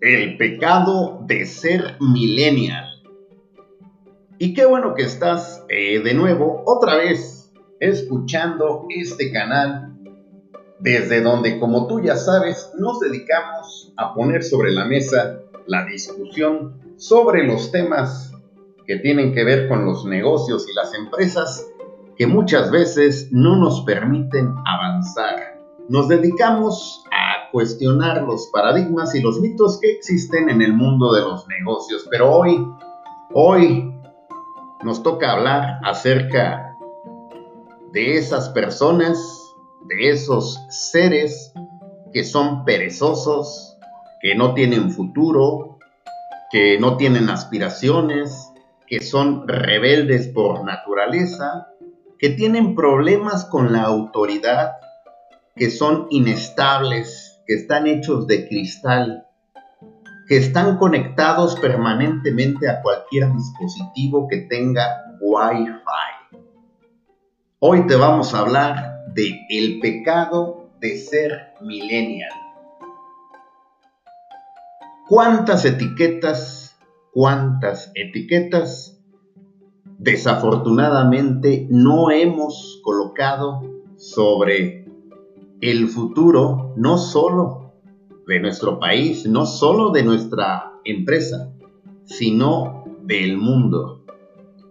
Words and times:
El 0.00 0.36
pecado 0.36 1.20
de 1.26 1.44
ser 1.46 1.96
millennial. 2.00 2.86
Y 4.38 4.54
qué 4.54 4.64
bueno 4.64 4.94
que 4.94 5.02
estás 5.02 5.64
eh, 5.68 6.00
de 6.00 6.14
nuevo 6.14 6.62
otra 6.66 6.96
vez 6.96 7.52
escuchando 7.80 8.86
este 8.88 9.32
canal 9.32 9.96
desde 10.78 11.20
donde, 11.20 11.58
como 11.58 11.88
tú 11.88 12.00
ya 12.00 12.16
sabes, 12.16 12.70
nos 12.78 13.00
dedicamos 13.00 13.92
a 13.96 14.14
poner 14.14 14.44
sobre 14.44 14.70
la 14.70 14.84
mesa 14.84 15.40
la 15.66 15.84
discusión 15.84 16.94
sobre 16.96 17.46
los 17.46 17.70
temas 17.70 18.32
que 18.86 18.96
tienen 18.96 19.34
que 19.34 19.44
ver 19.44 19.68
con 19.68 19.84
los 19.84 20.04
negocios 20.06 20.66
y 20.68 20.74
las 20.74 20.94
empresas 20.94 21.66
que 22.16 22.26
muchas 22.26 22.70
veces 22.70 23.28
no 23.30 23.56
nos 23.56 23.82
permiten 23.82 24.54
avanzar. 24.66 25.60
Nos 25.88 26.08
dedicamos 26.08 27.04
cuestionar 27.52 28.22
los 28.22 28.48
paradigmas 28.52 29.14
y 29.14 29.20
los 29.20 29.40
mitos 29.40 29.78
que 29.80 29.90
existen 29.90 30.48
en 30.48 30.62
el 30.62 30.72
mundo 30.72 31.12
de 31.12 31.22
los 31.22 31.46
negocios, 31.48 32.06
pero 32.10 32.32
hoy, 32.32 32.66
hoy 33.32 33.94
nos 34.84 35.02
toca 35.02 35.32
hablar 35.32 35.80
acerca 35.84 36.76
de 37.92 38.16
esas 38.16 38.50
personas, 38.50 39.18
de 39.86 40.10
esos 40.10 40.58
seres 40.68 41.52
que 42.12 42.24
son 42.24 42.64
perezosos, 42.64 43.76
que 44.20 44.34
no 44.34 44.54
tienen 44.54 44.90
futuro, 44.90 45.78
que 46.50 46.78
no 46.78 46.96
tienen 46.96 47.28
aspiraciones, 47.28 48.52
que 48.86 49.00
son 49.00 49.46
rebeldes 49.46 50.28
por 50.28 50.64
naturaleza, 50.64 51.68
que 52.18 52.30
tienen 52.30 52.74
problemas 52.74 53.44
con 53.44 53.72
la 53.72 53.82
autoridad, 53.82 54.72
que 55.54 55.70
son 55.70 56.06
inestables, 56.10 57.37
que 57.48 57.54
están 57.54 57.86
hechos 57.86 58.26
de 58.26 58.46
cristal, 58.46 59.26
que 60.28 60.36
están 60.36 60.76
conectados 60.76 61.58
permanentemente 61.58 62.68
a 62.68 62.82
cualquier 62.82 63.32
dispositivo 63.32 64.28
que 64.28 64.42
tenga 64.42 65.16
Wi-Fi. 65.18 66.38
Hoy 67.60 67.86
te 67.86 67.96
vamos 67.96 68.34
a 68.34 68.40
hablar 68.40 69.06
de 69.14 69.46
el 69.48 69.80
pecado 69.80 70.68
de 70.78 70.98
ser 70.98 71.54
millennial. 71.62 72.32
¿Cuántas 75.08 75.64
etiquetas, 75.64 76.78
cuántas 77.14 77.90
etiquetas 77.94 79.00
desafortunadamente 79.96 81.66
no 81.70 82.10
hemos 82.10 82.78
colocado 82.84 83.62
sobre 83.96 84.87
el 85.60 85.88
futuro 85.88 86.72
no 86.76 86.98
solo 86.98 87.72
de 88.26 88.40
nuestro 88.40 88.78
país, 88.78 89.26
no 89.26 89.46
solo 89.46 89.90
de 89.90 90.02
nuestra 90.02 90.72
empresa, 90.84 91.52
sino 92.04 92.84
del 93.02 93.36
mundo. 93.36 94.04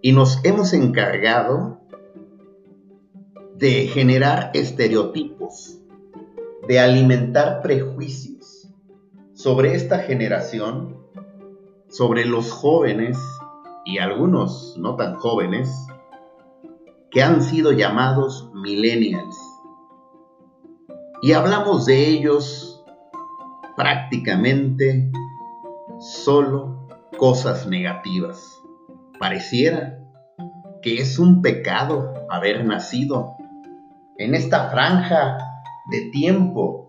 Y 0.01 0.11
nos 0.11 0.43
hemos 0.45 0.73
encargado 0.73 1.79
de 3.55 3.87
generar 3.87 4.51
estereotipos, 4.53 5.79
de 6.67 6.79
alimentar 6.79 7.61
prejuicios 7.61 8.69
sobre 9.33 9.73
esta 9.73 9.99
generación, 9.99 10.97
sobre 11.89 12.25
los 12.25 12.51
jóvenes 12.51 13.17
y 13.85 13.97
algunos 13.97 14.75
no 14.77 14.95
tan 14.95 15.15
jóvenes 15.15 15.69
que 17.09 17.23
han 17.23 17.41
sido 17.41 17.71
llamados 17.71 18.49
millennials. 18.53 19.46
Y 21.21 21.33
hablamos 21.33 21.85
de 21.85 22.07
ellos 22.07 22.83
prácticamente 23.75 25.11
solo 25.99 26.87
cosas 27.17 27.67
negativas. 27.67 28.61
Pareciera 29.19 29.99
que 30.81 31.01
es 31.01 31.17
un 31.17 31.41
pecado 31.41 32.13
haber 32.29 32.63
nacido 32.65 33.35
en 34.17 34.35
esta 34.35 34.69
franja 34.69 35.37
de 35.89 36.09
tiempo 36.11 36.87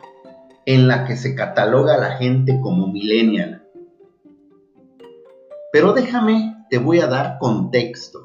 en 0.67 0.89
la 0.89 1.07
que 1.07 1.17
se 1.17 1.35
cataloga 1.35 1.95
a 1.95 1.99
la 1.99 2.17
gente 2.17 2.61
como 2.61 2.89
millennial. 2.89 3.67
Pero 5.73 5.93
déjame, 5.95 6.67
te 6.69 6.79
voy 6.79 7.01
a 7.01 7.07
dar 7.07 7.39
contexto 7.39 8.23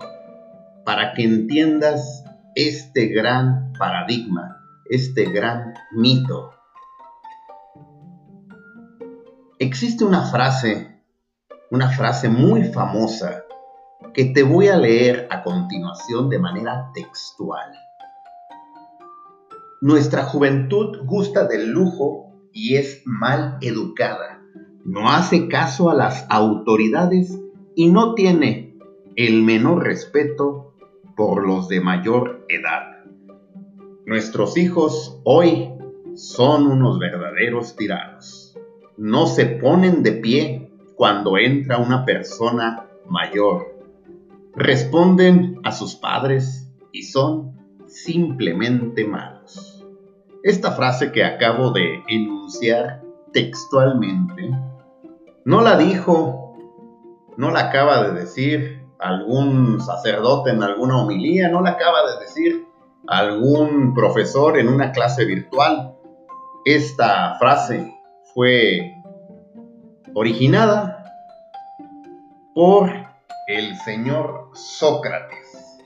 para 0.85 1.13
que 1.13 1.23
entiendas 1.23 2.25
este 2.55 3.07
gran 3.07 3.73
paradigma, 3.79 4.62
este 4.93 5.25
gran 5.25 5.73
mito. 5.91 6.51
Existe 9.57 10.05
una 10.05 10.25
frase, 10.25 11.01
una 11.71 11.89
frase 11.89 12.29
muy 12.29 12.65
famosa 12.65 13.43
que 14.13 14.25
te 14.25 14.43
voy 14.43 14.67
a 14.67 14.77
leer 14.77 15.27
a 15.31 15.41
continuación 15.41 16.29
de 16.29 16.37
manera 16.37 16.91
textual. 16.93 17.73
Nuestra 19.81 20.25
juventud 20.25 20.99
gusta 21.05 21.47
del 21.47 21.71
lujo 21.71 22.31
y 22.51 22.75
es 22.75 23.01
mal 23.05 23.57
educada. 23.61 24.43
No 24.85 25.09
hace 25.09 25.47
caso 25.47 25.89
a 25.89 25.95
las 25.95 26.27
autoridades 26.29 27.35
y 27.75 27.89
no 27.89 28.13
tiene 28.13 28.77
el 29.15 29.41
menor 29.41 29.83
respeto 29.83 30.75
por 31.15 31.47
los 31.47 31.67
de 31.67 31.81
mayor 31.81 32.45
edad. 32.47 32.92
Nuestros 34.05 34.57
hijos 34.57 35.19
hoy 35.23 35.69
son 36.15 36.67
unos 36.67 36.99
verdaderos 36.99 37.75
tiranos 37.75 38.43
no 38.97 39.25
se 39.25 39.45
ponen 39.45 40.03
de 40.03 40.13
pie 40.13 40.71
cuando 40.95 41.37
entra 41.37 41.77
una 41.77 42.05
persona 42.05 42.87
mayor. 43.07 43.75
Responden 44.55 45.59
a 45.63 45.71
sus 45.71 45.95
padres 45.95 46.69
y 46.91 47.03
son 47.03 47.57
simplemente 47.87 49.05
malos. 49.05 49.83
Esta 50.43 50.73
frase 50.73 51.11
que 51.11 51.23
acabo 51.23 51.71
de 51.71 52.03
enunciar 52.07 53.01
textualmente, 53.31 54.51
no 55.45 55.61
la 55.61 55.77
dijo, 55.77 56.55
no 57.37 57.49
la 57.49 57.69
acaba 57.69 58.03
de 58.03 58.19
decir 58.19 58.83
algún 58.99 59.81
sacerdote 59.81 60.51
en 60.51 60.61
alguna 60.61 61.01
homilía, 61.01 61.49
no 61.49 61.61
la 61.61 61.71
acaba 61.71 62.11
de 62.11 62.19
decir 62.19 62.67
algún 63.07 63.93
profesor 63.93 64.57
en 64.57 64.67
una 64.67 64.91
clase 64.91 65.25
virtual. 65.25 65.95
Esta 66.65 67.35
frase 67.39 67.93
fue 68.33 68.93
originada 70.13 71.03
por 72.53 72.89
el 73.47 73.75
señor 73.77 74.49
Sócrates. 74.53 75.79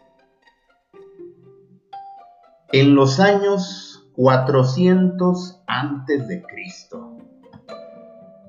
En 2.71 2.95
los 2.95 3.19
años 3.19 3.97
400 4.17 5.61
antes 5.67 6.27
de 6.27 6.41
Cristo. 6.41 7.17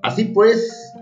Así 0.02 0.24
pues, 0.24 0.92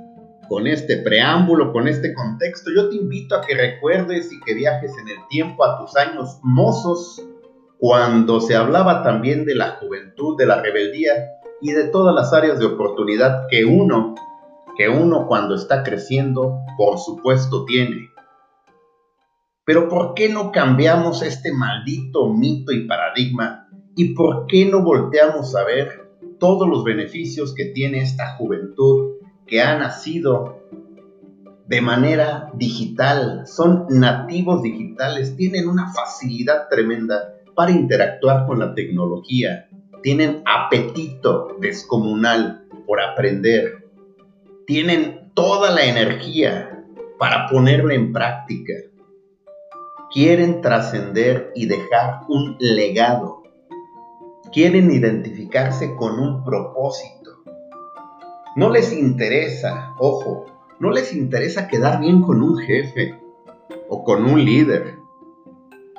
con 0.48 0.66
este 0.66 0.98
preámbulo, 0.98 1.72
con 1.72 1.86
este 1.86 2.12
contexto, 2.14 2.70
yo 2.74 2.88
te 2.88 2.96
invito 2.96 3.36
a 3.36 3.42
que 3.42 3.54
recuerdes 3.54 4.32
y 4.32 4.40
que 4.40 4.54
viajes 4.54 4.92
en 4.98 5.08
el 5.08 5.18
tiempo 5.28 5.64
a 5.64 5.78
tus 5.78 5.96
años 5.96 6.40
mozos, 6.42 7.22
cuando 7.78 8.40
se 8.40 8.56
hablaba 8.56 9.02
también 9.02 9.44
de 9.44 9.54
la 9.54 9.72
juventud, 9.72 10.36
de 10.38 10.46
la 10.46 10.62
rebeldía 10.62 11.12
y 11.60 11.72
de 11.72 11.88
todas 11.88 12.14
las 12.14 12.32
áreas 12.32 12.58
de 12.58 12.66
oportunidad 12.66 13.46
que 13.50 13.64
uno, 13.64 14.14
que 14.76 14.88
uno 14.88 15.26
cuando 15.26 15.54
está 15.54 15.82
creciendo, 15.82 16.60
por 16.76 16.98
supuesto 16.98 17.64
tiene. 17.64 18.10
Pero 19.64 19.88
¿por 19.88 20.14
qué 20.14 20.28
no 20.28 20.52
cambiamos 20.52 21.22
este 21.22 21.52
maldito 21.52 22.32
mito 22.32 22.72
y 22.72 22.86
paradigma? 22.86 23.68
¿Y 23.96 24.14
por 24.14 24.46
qué 24.46 24.64
no 24.66 24.82
volteamos 24.82 25.54
a 25.56 25.64
ver 25.64 26.08
todos 26.38 26.68
los 26.68 26.84
beneficios 26.84 27.54
que 27.54 27.66
tiene 27.66 27.98
esta 27.98 28.36
juventud 28.36 29.16
que 29.46 29.62
ha 29.62 29.76
nacido 29.78 30.60
de 31.66 31.80
manera 31.80 32.50
digital? 32.54 33.46
Son 33.46 33.86
nativos 33.88 34.62
digitales, 34.62 35.36
tienen 35.36 35.68
una 35.68 35.92
facilidad 35.92 36.68
tremenda 36.68 37.35
para 37.56 37.72
interactuar 37.72 38.46
con 38.46 38.58
la 38.60 38.74
tecnología, 38.74 39.68
tienen 40.02 40.42
apetito 40.44 41.56
descomunal 41.58 42.68
por 42.86 43.00
aprender, 43.00 43.88
tienen 44.66 45.32
toda 45.34 45.70
la 45.70 45.84
energía 45.84 46.84
para 47.18 47.48
ponerla 47.48 47.94
en 47.94 48.12
práctica, 48.12 48.74
quieren 50.12 50.60
trascender 50.60 51.50
y 51.54 51.66
dejar 51.66 52.20
un 52.28 52.56
legado, 52.60 53.42
quieren 54.52 54.90
identificarse 54.90 55.96
con 55.96 56.20
un 56.20 56.44
propósito. 56.44 57.42
No 58.54 58.70
les 58.70 58.92
interesa, 58.92 59.94
ojo, 59.98 60.44
no 60.78 60.90
les 60.90 61.14
interesa 61.14 61.68
quedar 61.68 62.00
bien 62.00 62.22
con 62.22 62.42
un 62.42 62.58
jefe 62.58 63.18
o 63.88 64.04
con 64.04 64.26
un 64.26 64.44
líder. 64.44 65.05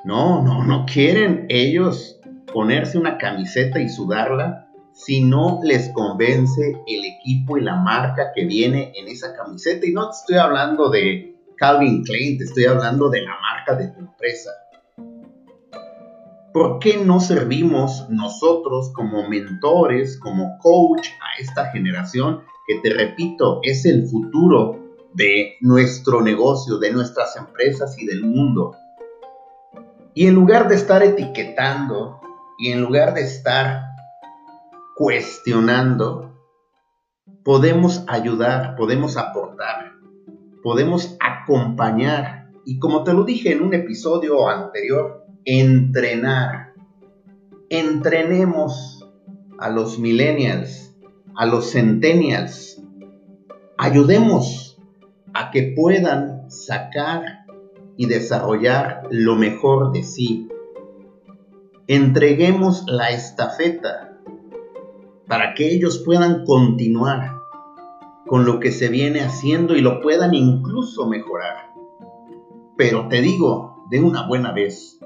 No, 0.07 0.41
no, 0.41 0.63
no 0.63 0.85
quieren 0.85 1.47
ellos 1.49 2.17
ponerse 2.53 2.97
una 2.97 3.17
camiseta 3.17 3.81
y 3.81 3.89
sudarla 3.89 4.69
si 4.93 5.21
no 5.21 5.59
les 5.65 5.89
convence 5.89 6.81
el 6.87 7.03
equipo 7.03 7.57
y 7.57 7.61
la 7.61 7.75
marca 7.75 8.31
que 8.33 8.45
viene 8.45 8.93
en 8.95 9.09
esa 9.09 9.35
camiseta. 9.35 9.85
Y 9.85 9.91
no 9.91 10.09
te 10.09 10.15
estoy 10.15 10.37
hablando 10.37 10.89
de 10.89 11.35
Calvin 11.57 12.05
Klein, 12.05 12.37
te 12.37 12.45
estoy 12.45 12.63
hablando 12.63 13.09
de 13.09 13.23
la 13.23 13.35
marca 13.41 13.75
de 13.75 13.89
tu 13.89 13.99
empresa. 13.99 14.51
¿Por 16.53 16.79
qué 16.79 17.03
no 17.03 17.19
servimos 17.19 18.09
nosotros 18.09 18.93
como 18.93 19.27
mentores, 19.27 20.17
como 20.21 20.57
coach 20.59 21.09
a 21.19 21.41
esta 21.41 21.69
generación 21.71 22.43
que 22.65 22.79
te 22.79 22.93
repito, 22.93 23.59
es 23.61 23.85
el 23.85 24.07
futuro 24.07 24.95
de 25.15 25.57
nuestro 25.59 26.21
negocio, 26.21 26.77
de 26.77 26.93
nuestras 26.93 27.35
empresas 27.35 27.99
y 27.99 28.05
del 28.05 28.23
mundo? 28.23 28.73
Y 30.17 30.25
en 30.25 30.33
lugar 30.33 30.67
de 30.67 30.73
estar 30.73 31.03
etiquetando 31.03 32.19
y 32.57 32.71
en 32.71 32.81
lugar 32.81 33.13
de 33.13 33.21
estar 33.21 33.83
cuestionando, 34.95 36.33
podemos 37.43 38.03
ayudar, 38.07 38.75
podemos 38.77 39.15
aportar, 39.15 39.91
podemos 40.63 41.15
acompañar 41.19 42.49
y 42.65 42.79
como 42.79 43.03
te 43.03 43.13
lo 43.13 43.25
dije 43.25 43.51
en 43.51 43.61
un 43.61 43.75
episodio 43.75 44.49
anterior, 44.49 45.23
entrenar. 45.45 46.73
Entrenemos 47.69 49.07
a 49.59 49.69
los 49.69 49.99
millennials, 49.99 50.95
a 51.35 51.45
los 51.45 51.73
centennials. 51.73 52.81
Ayudemos 53.77 54.81
a 55.35 55.51
que 55.51 55.75
puedan 55.75 56.49
sacar 56.49 57.45
y 57.97 58.05
desarrollar 58.05 59.07
lo 59.09 59.35
mejor 59.35 59.91
de 59.91 60.03
sí. 60.03 60.47
Entreguemos 61.87 62.85
la 62.87 63.09
estafeta 63.09 64.17
para 65.27 65.53
que 65.55 65.73
ellos 65.73 66.03
puedan 66.05 66.45
continuar 66.45 67.37
con 68.27 68.45
lo 68.45 68.59
que 68.59 68.71
se 68.71 68.89
viene 68.89 69.21
haciendo 69.21 69.75
y 69.75 69.81
lo 69.81 70.01
puedan 70.01 70.33
incluso 70.33 71.07
mejorar. 71.07 71.55
Pero 72.77 73.07
te 73.07 73.21
digo 73.21 73.85
de 73.89 74.01
una 74.01 74.27
buena 74.27 74.51
vez 74.51 74.99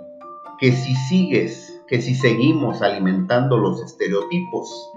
que 0.60 0.72
si 0.72 0.94
sigues, 0.96 1.82
que 1.88 2.02
si 2.02 2.14
seguimos 2.14 2.82
alimentando 2.82 3.58
los 3.58 3.82
estereotipos 3.82 4.92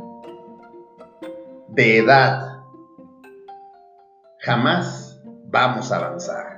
de 1.69 1.99
edad, 1.99 2.63
jamás 4.41 5.23
vamos 5.47 5.91
a 5.93 5.97
avanzar. 5.97 6.54